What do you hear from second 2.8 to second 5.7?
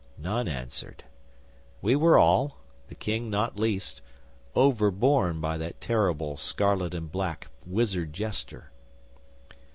the King not least over borne by